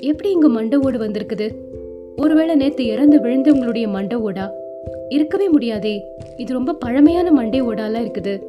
எப்படி 0.00 0.30
இங்க 0.30 0.48
மண்ட 0.48 0.76
ஓடு 0.76 0.98
வந்திருக்குது? 0.98 1.50
ஒருவேளை 2.16 2.54
நேத்து 2.54 2.84
இறந்து 2.84 3.18
விழுந்தவங்களுடைய 3.18 3.86
மண்ட 3.86 4.14
ஓடா? 4.14 4.50
இருக்கவே 5.08 5.48
முடியாதே. 5.48 6.02
இது 6.36 6.52
ரொம்ப 6.52 6.74
பழமையான 6.74 7.30
மண்டை 7.30 7.62
ஓடாலாம் 7.62 8.08
இருக்குது. 8.08 8.40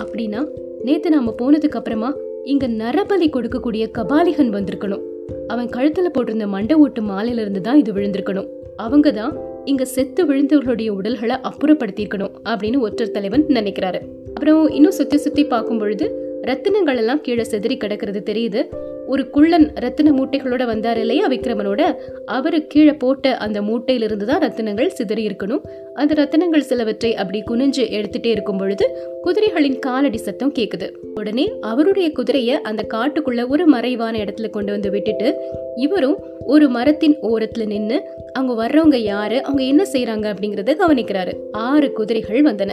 அப்படின்னா 0.00 0.46
நேத்து 0.82 1.10
நாம 1.10 1.34
போனதுக்கு 1.42 1.76
அப்புறமா 1.76 2.14
இங்க 2.44 2.68
நரபலி 2.68 3.28
கொடுக்கக்கூடிய 3.28 3.90
கபாலிகன் 3.98 4.52
வந்திருக்கணும். 4.52 5.00
அவன் 5.46 5.66
கழுத்துல 5.66 6.06
போட்டிருந்த 6.18 6.46
மண்டை 6.46 6.76
ஓட்டு 6.76 7.02
மாலையில 7.02 7.40
இருந்து 7.40 7.60
தான் 7.60 7.78
இது 7.78 7.92
விழுந்திருக்கணும். 7.92 8.48
அவங்க 8.76 9.12
தான் 9.12 9.36
இங்க 9.64 9.84
செத்து 9.84 10.26
விழுந்தவர்களுடைய 10.26 10.88
உடல்களை 10.88 11.36
அப்புறப்படுத்தியிருக்கணும் 11.36 12.32
அப்படின்னு 12.44 12.78
ஒற்றர் 12.78 13.10
தலைவன் 13.10 13.46
நினைக்கிறாரு. 13.46 14.00
அப்புறம் 14.34 14.68
இன்னும் 14.68 14.90
சுத்தி 14.90 15.16
சுத்தி 15.16 15.44
பார்க்கும் 15.44 15.78
பொழுது 15.78 16.28
ரத்தினங்கள் 16.46 16.96
எல்லாம் 16.96 17.20
கீழே 17.20 17.42
செதறி 17.50 17.76
கிடக்கிறது 17.76 18.22
தெரியுது. 18.26 18.64
ஒரு 19.10 19.30
குள்ளன் 19.30 19.66
ரத்தின 19.74 20.10
மூட்டைகளோட 20.10 20.64
வந்தார் 20.66 20.98
இல்லையா 20.98 21.28
விக்ரமனோட? 21.28 21.82
அவர் 22.26 22.66
கீழே 22.66 22.92
போட்ட 22.92 23.36
அந்த 23.36 23.58
மூட்டையிலிருந்து 23.62 24.24
தான் 24.24 24.42
ரத்தினங்கள் 24.42 24.86
சிதறி 24.86 25.22
இருக்கணும் 25.26 25.62
அந்த 25.94 26.14
ரத்தினங்கள் 26.14 26.66
சிலவற்றை 26.68 27.14
அப்படி 27.14 27.42
குனிஞ்சு 27.50 27.84
எடுத்துட்டே 27.98 28.26
இருக்கும் 28.26 28.56
பொழுது 28.56 28.86
குதிரைகளின் 29.24 29.78
காலடி 29.78 30.16
சத்தம் 30.16 30.54
கேக்குது. 30.58 30.88
உடனே 31.14 31.46
அவருடைய 31.60 32.12
குதிரையை 32.12 32.56
அந்த 32.60 32.86
காட்டுக்குள்ள 32.94 33.48
ஒரு 33.48 33.66
மறைவான 33.66 34.18
இடத்துல 34.18 34.50
கொண்டு 34.50 34.72
வந்து 34.72 34.90
விட்டுட்டு 34.90 35.28
இவரும் 35.76 36.16
ஒரு 36.46 36.68
மரத்தின் 36.68 37.16
ஓரத்துல 37.22 37.66
நின்னு 37.66 38.02
அவங்க 38.32 38.54
வர்றவங்க 38.62 38.96
யாரு? 38.96 39.42
அவங்க 39.42 39.62
என்ன 39.62 39.82
செய்யறாங்க 39.92 40.26
அப்படிங்கறத 40.32 40.76
கவனிக்கிறாரு. 40.82 41.32
ஆறு 41.52 41.92
குதிரைகள் 41.92 42.42
வந்தன. 42.42 42.70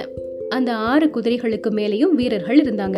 அந்த 0.49 0.73
ஆறு 0.91 1.07
குதிரைகளுக்கு 1.07 1.69
மேலேயும் 1.69 2.15
வீரர்கள் 2.19 2.61
இருந்தாங்க. 2.61 2.97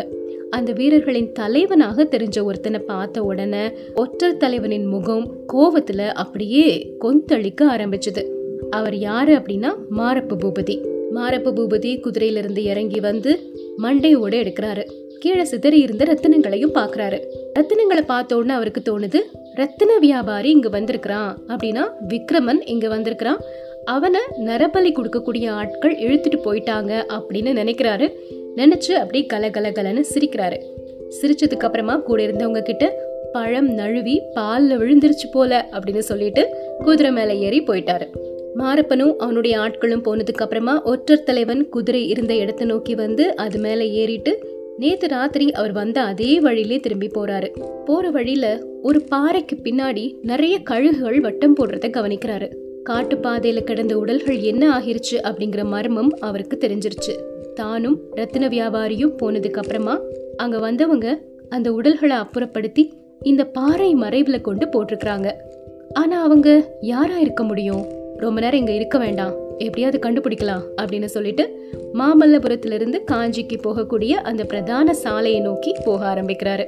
அந்த 0.50 0.72
வீரர்களின் 0.72 1.32
தலைவனாக 1.32 2.04
தெரிஞ்ச 2.04 2.44
ஒருத்தனை 2.44 2.80
பார்த்த 2.80 3.24
உடனே 3.24 3.72
ஒற்றர் 3.96 4.38
தலைவனின் 4.38 4.86
முகம் 4.86 5.26
கோவத்துல 5.54 6.08
அப்படியே 6.24 6.96
கொந்தளிக்க 7.02 7.62
ஆரம்பிச்சது. 7.62 8.24
அவர் 8.70 8.96
யாரு 8.96 9.34
அப்படின்னா 9.36 9.72
மாரப்பு 9.90 10.36
பூபதி. 10.36 10.76
மாரப்பு 11.12 11.52
பூபதி 11.52 11.92
குதிரையிலிருந்து 12.00 12.58
இறங்கி 12.58 13.00
வந்து 13.00 13.54
மண்டையோட 13.78 14.34
எடுக்கிறாரு. 14.44 14.84
கீழே 15.20 15.44
சிதறி 15.44 15.80
இருந்த 15.80 16.04
ரத்தினங்களையும் 16.06 16.76
பாக்குறாரு 16.76 17.20
ரத்தினங்களை 17.60 18.02
பார்த்த 18.06 18.36
உடனே 18.36 18.54
அவருக்கு 18.54 18.84
தோணுது 18.86 19.22
ரத்தின 19.54 19.98
வியாபாரி 19.98 20.50
இங்க 20.50 20.70
வந்திருக்கிறான் 20.70 21.38
அப்படின்னா 21.48 21.86
விக்ரமன் 22.10 22.62
இங்க 22.66 22.88
வந்திருக்கிறான். 22.88 23.42
அவனை 23.86 24.20
நரபலி 24.46 24.92
கொடுக்கக்கூடிய 24.92 25.50
ஆட்கள் 25.50 25.96
இழுத்துட்டு 25.96 26.38
போயிட்டாங்க 26.46 26.92
அப்படின்னு 27.08 27.52
நினைக்கிறாரு. 27.62 28.08
நினச்சி 28.56 28.92
அப்படியே 28.92 29.26
கல 29.34 29.46
கல 29.52 29.72
கலன்னு 29.72 30.04
சிரிக்கிறாரு. 30.14 30.58
சிரிச்சதுக்கு 31.22 31.66
அப்புறமா 31.68 31.98
கூட 31.98 32.28
இருந்தவங்க 32.28 32.62
கிட்ட 32.62 33.08
பழம் 33.32 33.70
நழுவி 33.74 34.22
பால்ல 34.36 34.78
விழுந்துருச்சு 34.78 35.28
போல 35.32 35.70
அப்படின்னு 35.72 35.98
சொல்லிட்டு 35.98 36.56
குதிரை 36.78 37.12
மேலே 37.12 37.40
ஏறி 37.40 37.62
போயிட்டாரு. 37.62 38.08
மாரப்பனும் 38.56 39.16
அவனுடைய 39.16 39.60
ஆட்களும் 39.60 40.04
போனதுக்கு 40.06 40.44
அப்புறமா 40.44 40.84
ஒற்றர் 40.84 41.24
தலைவன் 41.24 41.70
குதிரை 41.70 42.08
இருந்த 42.08 42.36
இடத்தை 42.36 42.68
நோக்கி 42.68 42.96
வந்து 42.96 43.36
அது 43.36 43.60
மேலே 43.60 43.92
ஏறிட்டு 43.92 44.58
நேத்து 44.78 45.08
ராத்திரி 45.08 45.52
அவர் 45.52 45.72
வந்த 45.72 46.02
அதே 46.02 46.40
வழியிலே 46.40 46.80
திரும்பி 46.80 47.08
போறாரு. 47.08 47.50
போற 47.86 48.10
வழியில 48.10 48.64
ஒரு 48.82 49.02
பாறைக்கு 49.02 49.56
பின்னாடி 49.64 50.14
நிறைய 50.22 50.60
கழுகுகள் 50.60 51.20
வட்டம் 51.20 51.56
போடுறத 51.58 51.90
கவனிக்கிறாரு. 51.90 52.52
காட்டு 52.84 53.16
பாதையில 53.16 53.64
கிடந்த 53.64 53.98
உடல்கள் 53.98 54.40
என்ன 54.40 54.80
ஆகிருச்சு 54.80 55.18
அப்படிங்கிற 55.24 55.64
மர்மம் 55.64 56.18
அவருக்கு 56.20 56.58
தெரிஞ்சிருச்சு. 56.62 57.38
தானும் 57.60 58.00
ரத்தின 58.12 58.48
வியாபாரியும் 58.48 59.16
போனதுக்கு 59.22 59.60
அப்புறமா 59.62 59.96
அங்க 60.38 60.60
வந்தவங்க 60.60 61.08
அந்த 61.50 61.74
உடல்களை 61.74 62.16
அப்புறப்படுத்தி 62.16 62.84
இந்த 63.22 63.44
பாறை 63.44 63.96
மறைவுல 63.96 64.42
கொண்டு 64.42 64.66
போட்டிருக்கிறாங்க. 64.66 65.28
ஆனா 65.94 66.24
அவங்க 66.24 66.78
யாரா 66.82 67.18
இருக்க 67.18 67.44
முடியும்? 67.44 67.86
ரொம்ப 68.18 68.40
நேரம் 68.42 68.60
இங்க 68.60 68.72
இருக்க 68.72 68.98
வேண்டாம். 68.98 69.34
எப்படியாவது 69.58 70.00
கண்டுபிடிக்கலாம் 70.04 70.64
அப்படின்னு 70.82 71.06
சொல்லிட்டு 71.06 71.46
மாமல்லபுரத்திலிருந்து 71.94 72.98
காஞ்சிக்கு 73.12 73.58
போகக்கூடிய 73.64 74.12
அந்த 74.12 74.44
பிரதான 74.44 74.94
சாலையை 74.94 75.40
நோக்கி 75.42 75.76
போக 75.86 76.14
ஆரம்பிக்கிறாரு. 76.14 76.66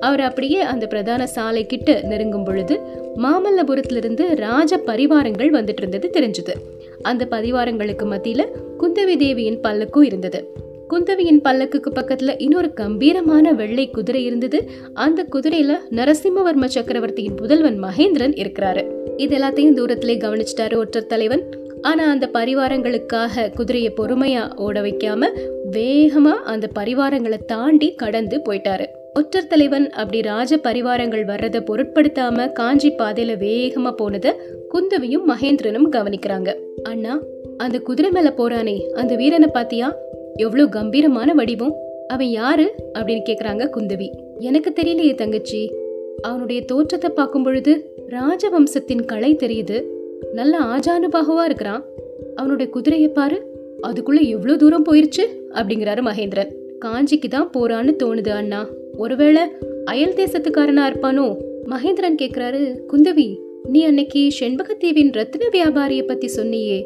அவர் 0.00 0.20
அப்படியே 0.20 0.60
அந்த 0.60 0.86
பிரதான 0.86 1.26
சாலை 1.26 1.66
கிட்ட 1.66 2.00
நெருங்கும் 2.02 2.44
பொழுது 2.44 2.80
மாமல்லபுரத்திலிருந்து 3.16 4.34
ராஜ 4.36 4.76
பரிவாரங்கள் 4.86 5.52
வந்துட்டு 5.52 5.84
இருந்தது 5.84 6.10
தெரிஞ்சது. 6.12 6.54
அந்த 7.02 7.26
பதிவாரங்களுக்கு 7.30 8.04
மத்தியில 8.04 8.46
குந்தவி 8.78 9.16
தேவியின் 9.16 9.60
பல்லக்கும் 9.60 10.04
இருந்தது. 10.04 10.52
குந்தவியின் 10.90 11.40
பல்லக்குக்கு 11.44 11.90
பக்கத்துல 11.94 12.34
இன்னொரு 12.38 12.72
கம்பீரமான 12.72 13.52
வெள்ளை 13.52 13.90
குதிரை 13.90 14.24
இருந்தது. 14.24 14.70
அந்த 14.94 15.26
குதிரையில 15.32 15.78
நரசிம்மவர்ம 15.90 16.64
சக்கரவர்த்தியின் 16.64 17.34
புதல்வன் 17.34 17.82
மகேந்திரன் 17.82 18.34
இருக்கிறாரு. 18.36 18.90
இது 19.16 19.38
எல்லாத்தையும் 19.38 19.76
தூரத்திலே 19.76 20.16
கவனிச்சிட்டாரு 20.18 20.76
ஒற்றர் 20.76 21.06
தலைவன். 21.06 21.48
ஆனா 21.80 22.10
அந்த 22.10 22.30
பரிவாரங்களுக்காக 22.32 23.54
குதிரையை 23.54 23.92
பொறுமையா 23.96 24.56
ஓட 24.56 24.80
வைக்காம 24.80 25.28
வேகமா 25.70 26.34
அந்த 26.44 26.68
பரிவாரங்களை 26.78 27.44
தாண்டி 27.44 27.94
கடந்து 27.94 28.40
போயிட்டாரு. 28.48 28.86
ஒற்றர் 29.14 29.46
தலைவன் 29.46 29.90
அப்படி 29.90 30.20
ராஜ 30.20 30.56
பரிவாரங்கள் 30.56 31.24
வர்றதை 31.24 31.60
பொருட்படுத்தாம 31.60 32.52
காஞ்சி 32.52 32.90
பாதையில 32.90 33.36
வேகமா 33.36 33.94
போனத 34.02 34.34
குந்தவியும் 34.74 35.28
மகேந்திரனும் 35.28 35.88
கவனிக்கிறாங்க. 35.90 36.54
அண்ணா 36.82 37.20
அந்த 37.56 37.78
குதிரை 37.78 38.10
மேல 38.10 38.34
போறானே 38.36 38.88
அந்த 38.90 39.16
வீரனை 39.16 39.48
பாத்தியா? 39.48 39.96
எவ்வளவு 40.34 40.68
கம்பீரமான 40.68 41.34
வடிவம். 41.34 41.74
அவன் 42.06 42.26
யாரு? 42.26 42.74
அப்படின்னு 42.98 43.22
கேக்குறாங்க 43.30 43.68
குந்தவி. 43.76 44.10
எனக்கு 44.38 44.72
தெரியலையே 44.80 45.14
தங்கச்சி. 45.14 45.72
அவனுடைய 46.22 46.64
தோற்றத்தை 46.64 47.10
பார்க்கும் 47.10 47.42
பொழுது 47.42 47.94
ராஜவம்சத்தின் 48.08 49.04
கலை 49.04 49.36
தெரியுது. 49.36 49.84
நல்ல 50.32 50.58
ஆஜானுபாகுவா 50.58 51.44
இருக்கிறான். 51.44 51.84
அவனுடைய 52.34 52.72
குதிரையை 52.72 53.08
பாரு 53.08 53.42
அதுக்குள்ள 53.82 54.28
எவ்வளவு 54.28 54.58
தூரம் 54.58 54.84
போயிருச்சு? 54.84 55.26
அப்படிங்கிறாரு 55.50 56.00
மகேந்திரன். 56.00 56.54
காஞ்சிக்கு 56.84 57.28
தான் 57.28 57.50
போறான்னு 57.58 57.94
தோணுது 58.02 58.28
அண்ணா. 58.28 58.66
ஒருவேளை 58.96 59.42
அயல் 59.84 60.14
தேசத்துக்காரனா 60.14 60.86
இருப்பானோ? 60.86 61.36
மகேந்திரன் 61.64 62.16
கேக்குறாரு 62.22 62.80
குந்தவி 62.92 63.38
நீ 63.68 63.84
அன்னைக்கு 63.84 64.28
செண்பகத்தீவின் 64.40 65.12
ரத்தின 65.12 65.48
வியாபாரியை 65.52 66.02
பத்தி 66.02 66.30
சொன்னியே. 66.36 66.84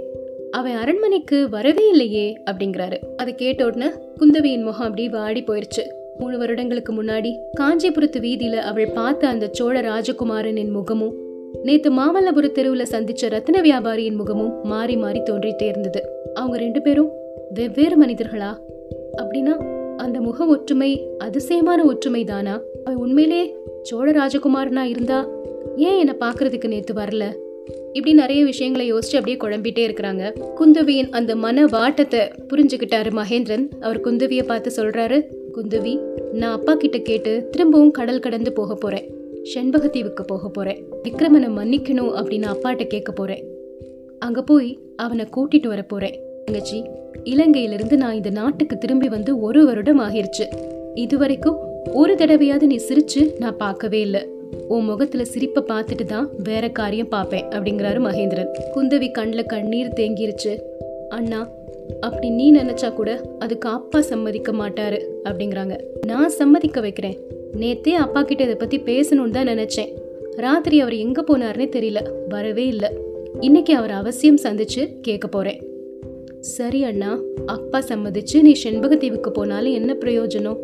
அவன் 0.50 0.74
அரண்மனைக்கு 0.74 1.48
வரவே 1.48 1.88
இல்லையே 1.88 2.42
அப்படிங்கிறாரு. 2.50 2.96
அதை 3.16 3.34
கேட்ட 3.34 3.66
உடனே 3.66 3.86
குந்தவியின் 4.20 4.62
முகம் 4.62 4.80
அப்படி 4.80 5.08
வாடி 5.08 5.42
போயிருச்சு. 5.42 5.84
மூணு 6.18 6.38
வருடங்களுக்கு 6.38 7.02
முன்னாடி 7.02 7.36
காஞ்சிபுரத்து 7.60 8.20
வீதியில 8.20 8.52
அவள் 8.52 8.90
பார்த்த 8.94 9.28
அந்த 9.28 9.48
சோழ 9.52 9.80
ராஜகுமாரனின் 9.80 10.70
முகமும் 10.70 11.14
நேத்து 11.62 11.92
மாமல்லபுர 11.92 12.50
தெருவுல 12.50 12.82
சந்திச்ச 12.90 13.28
ரத்தின 13.28 13.60
வியாபாரியின் 13.60 14.16
முகமும் 14.16 14.60
மாறி 14.62 14.96
மாறி 14.96 15.20
தோன்றிட்டே 15.20 15.62
இருந்தது. 15.62 16.08
அவங்க 16.34 16.58
ரெண்டு 16.58 16.82
பேரும் 16.82 17.10
வெவ்வேறு 17.54 18.06
மனிதர்களா? 18.06 18.56
அப்படின்னா 19.22 19.72
அந்த 19.96 20.20
முக 20.20 20.46
ஒற்றுமை 20.46 21.08
அதிசயமான 21.18 21.84
ஒற்றுமை 21.84 22.24
தானா? 22.24 22.60
அவன் 22.84 22.98
உண்மையிலே 22.98 23.56
சோழ 23.82 24.12
ராஜகுமாரனா 24.12 24.82
இருந்தா 24.82 25.28
ஏன் 25.76 25.98
என்னை 25.98 26.14
பார்க்கறதுக்கு 26.20 26.66
நேற்று 26.66 26.94
வரல? 26.94 27.34
இப்படி 27.92 28.14
நிறைய 28.14 28.44
விஷயங்களை 28.44 28.92
யோசிச்சு 28.92 29.16
அப்படியே 29.16 29.36
குழம்பிட்டே 29.36 29.90
இருக்கிறாங்க. 29.90 30.32
குந்தவியின் 30.60 31.08
அந்த 31.10 31.36
மன 31.36 31.66
வாட்டத்தை 31.66 32.20
புரிஞ்சுக்கிட்டாரு 32.20 33.10
மகேந்திரன். 33.10 33.68
அவர் 33.80 34.00
குந்தவியை 34.00 34.42
பார்த்து 34.42 34.72
சொல்றாரு 34.76 35.22
குந்தவி 35.54 35.98
நான் 36.32 36.52
அப்பா 36.52 36.74
கிட்ட 36.74 36.98
கேட்டு 36.98 37.48
திரும்பவும் 37.50 37.90
கடல் 37.90 38.20
கடந்து 38.20 38.52
போக 38.52 38.74
போறேன். 38.74 39.14
செண்பகத்தீவுக்கு 39.54 40.22
போக 40.26 40.48
போறேன். 40.48 40.84
விக்ரமனை 41.02 41.48
மன்னிக்கணும் 41.48 42.14
அப்படின்னு 42.16 42.46
அப்பாட்ட 42.54 42.86
கேட்க 42.86 43.12
போறேன். 43.12 43.44
அங்க 44.18 44.42
போய் 44.42 44.78
அவனை 44.96 45.26
கூட்டிட்டு 45.36 45.66
வர 45.66 45.82
போறேன். 45.82 46.20
தங்கச்சி 46.44 46.84
இலங்கையிலிருந்து 47.24 47.96
நான் 47.96 48.14
இந்த 48.14 48.30
நாட்டுக்கு 48.30 48.78
திரும்பி 48.78 49.08
வந்து 49.08 49.40
ஒரு 49.40 49.64
வருடம் 49.64 50.00
ஆகிருச்சு. 50.00 50.46
இதுவரைக்கும் 50.94 51.56
ஒரு 51.92 52.14
தடவையாவது 52.14 52.62
நீ 52.62 52.80
சிரிச்சு 52.88 53.38
நான் 53.38 53.56
பார்க்கவே 53.56 54.00
இல்லை. 54.00 54.28
உன் 54.68 54.84
முகத்துல 54.84 55.24
சிரிப்பை 55.24 55.62
பார்த்துட்டு 55.68 56.04
தான் 56.04 56.30
வேற 56.42 56.68
காரியம் 56.68 57.08
பார்ப்பேன் 57.08 57.44
அப்படிங்கிறாரு 57.48 58.00
மகேந்திரன். 58.00 58.50
குந்தவி 58.74 59.10
கண்ணில் 59.10 59.46
கண்ணீர் 59.46 59.92
தேங்கிருச்சு. 59.96 60.58
அண்ணா 61.08 61.48
அப்படி 62.00 62.30
நீ 62.30 62.52
நினைச்சா 62.52 62.92
கூட 62.92 63.20
அதுக்கு 63.38 63.68
அப்பா 63.68 64.00
சம்மதிக்க 64.00 64.52
மாட்டாரு 64.52 65.00
அப்படிங்கிறாங்க. 65.24 65.78
நான் 66.06 66.28
சம்மதிக்க 66.28 66.80
வைக்கிறேன். 66.80 67.18
நேத்தே 67.56 67.92
அப்பா 67.92 68.22
கிட்ட 68.22 68.42
இதை 68.42 68.54
பத்தி 68.54 68.78
பேசணும்னு 68.78 69.30
தான் 69.30 69.46
நினைச்சேன். 69.46 69.92
ராத்திரி 70.36 70.80
அவர் 70.80 70.94
எங்க 70.94 71.24
போனார்னே 71.28 71.66
தெரியல. 71.76 72.08
வரவே 72.28 72.66
இல்லை. 72.66 72.90
இன்னைக்கு 73.40 73.74
அவர் 73.74 73.90
அவசியம் 73.90 74.42
சந்திச்சு 74.42 75.00
கேட்க 75.00 75.28
போறேன். 75.28 75.62
சரி 76.40 76.84
அண்ணா 76.84 77.18
அப்பா 77.46 77.78
சம்மதிச்சு 77.78 78.42
நீ 78.42 78.52
செண்பகத்தீவுக்கு 78.64 79.28
போனாலும் 79.28 79.72
என்ன 79.72 79.96
பிரயோஜனம்? 80.00 80.56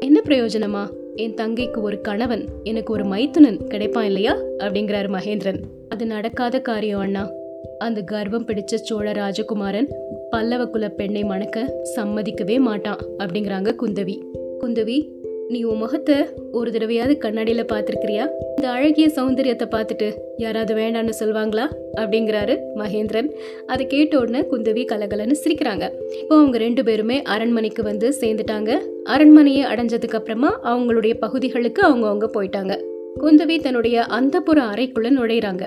என்ன 0.00 0.22
பிரயோஜனமா? 0.24 0.84
என் 1.18 1.34
தங்கைக்கு 1.34 1.80
ஒரு 1.80 2.00
கணவன் 2.00 2.44
எனக்கு 2.62 2.92
ஒரு 2.92 3.04
மைத்துனன் 3.04 3.58
கிடைப்பான் 3.70 4.02
இல்லையா? 4.02 4.36
அப்படிங்கிறாரு 4.36 5.08
மகேந்திரன். 5.08 5.62
அது 5.88 6.06
நடக்காத 6.06 6.60
காரியம் 6.60 7.00
அண்ணா. 7.00 7.30
அந்த 7.78 8.02
கர்வம் 8.02 8.46
பிடிச்ச 8.46 8.74
சோழ 8.74 9.12
ராஜகுமாரன் 9.12 9.86
பல்லவ 10.30 10.66
குல 10.66 10.88
பெண்ணை 10.88 11.24
மணக்க 11.24 11.84
சம்மதிக்கவே 11.96 12.58
மாட்டான் 12.58 12.98
அப்படிங்கிறாங்க 13.18 13.74
குந்தவி. 13.82 14.22
குந்தவி 14.60 15.08
நீ 15.48 15.62
உன் 15.62 15.76
முகத்தை 15.76 16.16
ஒரு 16.52 16.70
தடவையாவது 16.70 17.18
கண்ணாடியில் 17.18 17.64
பார்த்துருக்கிறியா? 17.64 18.24
இந்த 18.56 18.68
அழகிய 18.68 19.06
சௌந்தரியத்தை 19.06 19.66
பார்த்துட்டு 19.70 20.12
யாராவது 20.36 20.74
வேண்டான்னு 20.74 21.12
சொல்லுவாங்களா 21.20 21.64
அப்படிங்கிறாரு 21.94 22.58
மகேந்திரன். 22.76 23.30
அதை 23.66 23.86
கேட்ட 23.86 24.18
உடனே 24.18 24.40
குந்தவி 24.40 24.84
கலகலன்னு 24.84 25.36
சிரிக்கிறாங்க. 25.44 25.90
இப்போ 26.20 26.36
அவங்க 26.36 26.58
ரெண்டு 26.58 26.84
பேருமே 26.84 27.22
அரண்மனைக்கு 27.22 27.82
வந்து 27.82 28.14
சேர்ந்துட்டாங்க. 28.20 28.78
அரண்மனையை 29.04 29.64
அடைஞ்சதுக்கு 29.64 30.14
அப்புறமா 30.14 30.60
அவங்களுடைய 30.64 31.14
பகுதிகளுக்கு 31.14 31.82
அவங்க 31.82 32.06
அவங்க 32.06 32.30
போயிட்டாங்க. 32.34 32.76
குந்தவி 33.20 33.60
தன்னுடைய 33.60 34.06
அந்தப்புற 34.10 34.58
அறைக்குள்ள 34.72 35.10
நுழையிறாங்க. 35.10 35.64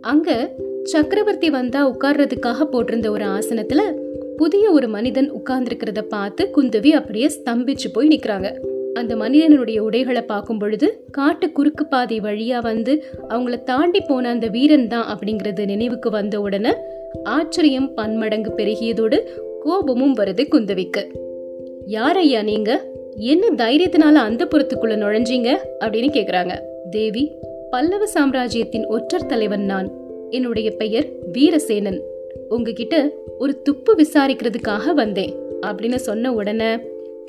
அங்க 0.00 0.50
சக்கரவர்த்தி 0.82 1.50
வந்தா 1.50 1.96
உட்கார்றதுக்காக 1.96 2.66
போட்டிருந்த 2.72 3.08
ஒரு 3.08 3.24
ஆசனத்துல 3.24 3.80
புதிய 4.36 4.70
ஒரு 4.70 4.88
மனிதன் 4.88 5.32
உட்கார்ந்துருக்கிறத 5.32 6.02
பார்த்து 6.02 6.50
குந்தவி 6.56 6.90
அப்படியே 6.90 7.26
ஸ்தம்பிச்சு 7.26 7.88
போய் 7.92 8.08
நிக்கிறாங்க. 8.08 8.50
அந்த 8.94 9.16
மனிதனுடைய 9.16 9.82
உடைகளை 9.82 10.22
பார்க்கும் 10.22 10.58
பொழுது 10.58 11.04
காட்டு 11.10 11.52
குறுக்கு 11.52 11.86
பாதை 11.86 12.20
வழியா 12.20 12.62
வந்து 12.62 13.04
அவங்கள 13.28 13.62
தாண்டி 13.62 14.00
போன 14.00 14.28
அந்த 14.28 14.46
வீரன் 14.46 14.88
தான் 14.88 15.18
அப்படிங்கிறது 15.18 15.64
நினைவுக்கு 15.64 16.10
வந்த 16.10 16.40
உடனே 16.40 16.72
ஆச்சரியம் 17.22 17.94
பன்மடங்கு 17.94 18.50
பெருகியதோடு 18.50 19.20
கோபமும் 19.60 20.16
வருது 20.16 20.46
குந்தவிக்கு. 20.50 21.04
யாரையா 21.86 22.42
நீங்க? 22.42 22.84
என்ன 23.16 23.48
தைரியத்தினால 23.56 24.12
அந்த 24.12 24.44
புறத்துக்குள்ள 24.44 24.94
நுழைஞ்சீங்க? 24.94 25.56
அப்படின்னு 25.80 26.08
கேக்குறாங்க. 26.08 26.58
தேவி 26.90 27.32
பல்லவ 27.70 28.06
சாம்ராஜ்யத்தின் 28.06 28.86
ஒற்றர் 28.86 29.26
தலைவன் 29.26 29.64
நான். 29.64 29.90
என்னுடைய 30.30 30.70
பெயர் 30.70 31.06
வீரசேனன். 31.32 32.00
உங்ககிட்ட 32.48 33.10
ஒரு 33.38 33.62
துப்பு 33.62 33.96
விசாரிக்கிறதுக்காக 33.96 34.92
வந்தேன். 34.94 35.34
அப்படின்னு 35.66 35.94
சொன்ன 35.94 36.32
உடனே 36.32 36.76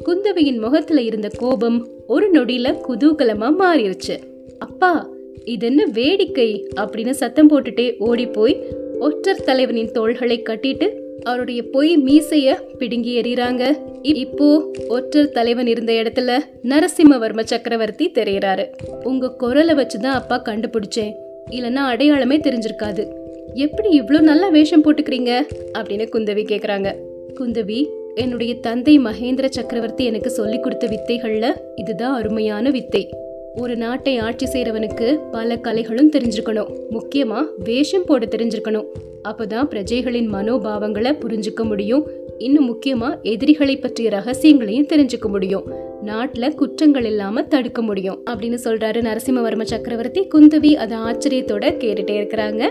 குந்தவையின் 0.05 0.59
முகத்துல 0.59 1.01
இருந்த 1.01 1.29
கோபம் 1.37 1.87
ஒரு 2.07 2.31
நொடியில 2.31 2.79
குதூகலமா 2.87 3.53
மாறிடுச்சு 3.59 4.17
அப்பா 4.59 5.09
இது 5.45 5.65
என்ன 5.65 5.85
வேடிக்கை 5.85 6.67
அப்படின்னு 6.75 7.09
சத்தம் 7.09 7.49
போட்டுட்டே 7.49 7.97
ஓடி 7.97 8.25
போய் 8.25 8.65
ஒற்றர் 8.99 9.43
தலைவனின் 9.43 9.91
தோள்களை 9.91 10.43
கட்டிட்டு 10.43 10.89
அவருடைய 11.21 11.63
பொய் 11.63 11.97
மீசைய 11.97 12.53
பிடுங்கி 12.77 13.21
எறிகிறாங்க 13.21 13.77
இப்போ 14.01 14.71
ஒற்றர் 14.87 15.31
தலைவன் 15.31 15.67
இருந்த 15.67 15.93
இடத்துல 15.93 16.37
நரசிம்மவர்ம 16.63 17.43
சக்கரவர்த்தி 17.43 18.09
தெரியறாரு. 18.09 18.65
உங்க 19.03 19.31
குரலை 19.31 19.75
வச்சுதான் 19.75 20.05
அப்பா 20.05 20.41
கண்டுபிடிச்சேன். 20.41 21.11
இல்லைன்னா 21.49 21.75
அடையாளமே 21.75 22.37
தெரிஞ்சிருக்காது. 22.37 23.07
எப்படி 23.53 24.01
இவ்வளோ 24.01 24.19
நல்லா 24.19 24.47
வேஷம் 24.47 24.83
போட்டுக்கிறீங்க? 24.83 25.41
அப்படின்னு 25.79 26.07
குந்தவி 26.11 26.43
கேக்குறாங்க. 26.43 26.95
குந்தவி 27.39 27.87
என்னுடைய 28.15 28.55
தந்தை 28.55 28.99
மகேந்திர 28.99 29.45
சக்கரவர்த்தி 29.49 30.05
எனக்கு 30.05 30.29
சொல்லி 30.29 30.59
கொடுத்த 30.59 30.87
வித்தைகள்ல 30.87 31.51
இதுதான் 31.75 32.13
அருமையான 32.13 32.69
வித்தை. 32.69 33.09
ஒரு 33.55 33.75
நாட்டை 33.75 34.17
ஆட்சி 34.17 34.45
செய்யறவனுக்கு 34.45 35.19
பல 35.31 35.55
கலைகளும் 35.55 36.11
தெரிஞ்சுக்கணும் 36.11 36.73
முக்கியமா 36.91 37.43
வேஷம் 37.63 38.05
போட 38.05 38.25
தெரிஞ்சிருக்கணும். 38.25 38.85
அப்பதான் 39.23 39.67
பிரஜைகளின் 39.69 40.27
மனோபாவங்களை 40.27 41.17
புரிஞ்சுக்க 41.19 41.63
முடியும். 41.63 42.07
இன்னும் 42.37 42.75
முக்கியமா 42.75 43.21
எதிரிகளை 43.21 43.77
பற்றிய 43.77 44.09
ரகசியங்களையும் 44.09 44.89
தெரிஞ்சுக்க 44.93 45.27
முடியும். 45.27 45.89
நாட்டில் 46.03 46.55
குற்றங்கள் 46.55 47.05
இல்லாமல் 47.05 47.47
தடுக்க 47.47 47.81
முடியும் 47.81 48.19
அப்படின்னு 48.29 48.57
சொல்கிறாரு 48.63 48.99
நரசிம்மவர்ம 49.07 49.61
சக்கரவர்த்தி. 49.61 50.27
குந்தவி 50.33 50.75
அதை 50.75 50.97
ஆச்சரியத்தோட 50.97 51.65
கேட்டுட்டே 51.83 52.15
இருக்கிறாங்க. 52.21 52.61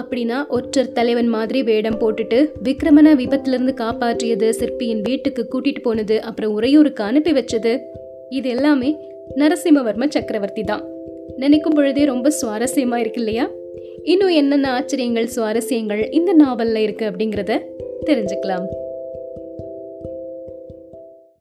அப்படின்னா 0.00 0.46
ஒற்றர் 0.48 0.92
தலைவன் 0.92 1.28
மாதிரி 1.28 1.62
வேடம் 1.62 1.98
போட்டுட்டு 1.98 2.50
விக்ரமனை 2.64 3.12
விபத்துலேருந்து 3.22 3.74
காப்பாற்றியது 3.82 4.50
சிற்பியின் 4.50 5.00
வீட்டுக்கு 5.00 5.48
கூட்டிகிட்டு 5.52 5.82
போனது 5.82 6.22
அப்புறம் 6.22 6.52
உறையூருக்கு 6.52 7.04
அனுப்பி 7.04 7.32
வச்சது. 7.32 7.74
இது 8.28 8.48
எல்லாமே 8.48 8.96
நரசிம்மவர்ம 9.36 10.08
சக்கரவர்த்தி 10.08 10.62
தான். 10.62 10.84
நினைக்கும் 11.36 11.74
பொழுதே 11.74 12.04
ரொம்ப 12.04 12.32
சுவாரஸ்யமாக 12.42 12.96
இருக்கு 12.96 13.20
இல்லையா? 13.20 13.50
இன்னும் 14.02 14.28
என்னென்ன 14.28 14.70
ஆச்சரியங்கள் 14.70 15.28
சுவாரஸ்யங்கள் 15.36 16.12
இந்த 16.12 16.32
நாவலில் 16.32 16.82
இருக்குது 16.86 17.10
அப்படிங்கிறத 17.10 17.62
தெரிஞ்சுக்கலாம். 18.04 18.66